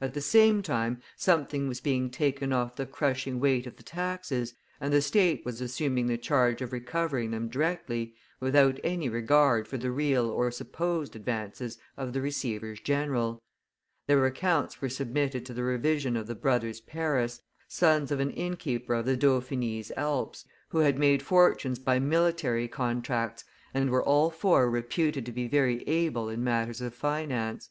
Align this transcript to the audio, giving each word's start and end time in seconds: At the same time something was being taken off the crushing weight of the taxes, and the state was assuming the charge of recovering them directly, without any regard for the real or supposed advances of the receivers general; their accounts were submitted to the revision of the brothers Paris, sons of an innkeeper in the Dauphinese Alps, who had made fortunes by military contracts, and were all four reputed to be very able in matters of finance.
At 0.00 0.14
the 0.14 0.22
same 0.22 0.62
time 0.62 1.02
something 1.14 1.68
was 1.68 1.82
being 1.82 2.08
taken 2.08 2.54
off 2.54 2.76
the 2.76 2.86
crushing 2.86 3.38
weight 3.38 3.66
of 3.66 3.76
the 3.76 3.82
taxes, 3.82 4.54
and 4.80 4.94
the 4.94 5.02
state 5.02 5.44
was 5.44 5.60
assuming 5.60 6.06
the 6.06 6.16
charge 6.16 6.62
of 6.62 6.72
recovering 6.72 7.32
them 7.32 7.50
directly, 7.50 8.14
without 8.40 8.80
any 8.82 9.10
regard 9.10 9.68
for 9.68 9.76
the 9.76 9.90
real 9.90 10.30
or 10.30 10.50
supposed 10.50 11.14
advances 11.14 11.76
of 11.98 12.14
the 12.14 12.22
receivers 12.22 12.80
general; 12.80 13.42
their 14.06 14.24
accounts 14.24 14.80
were 14.80 14.88
submitted 14.88 15.44
to 15.44 15.52
the 15.52 15.62
revision 15.62 16.16
of 16.16 16.26
the 16.28 16.34
brothers 16.34 16.80
Paris, 16.80 17.42
sons 17.68 18.10
of 18.10 18.20
an 18.20 18.30
innkeeper 18.30 18.94
in 18.94 19.04
the 19.04 19.18
Dauphinese 19.18 19.92
Alps, 19.98 20.46
who 20.70 20.78
had 20.78 20.98
made 20.98 21.22
fortunes 21.22 21.78
by 21.78 21.98
military 21.98 22.68
contracts, 22.68 23.44
and 23.74 23.90
were 23.90 24.02
all 24.02 24.30
four 24.30 24.70
reputed 24.70 25.26
to 25.26 25.32
be 25.32 25.46
very 25.46 25.82
able 25.86 26.30
in 26.30 26.42
matters 26.42 26.80
of 26.80 26.94
finance. 26.94 27.68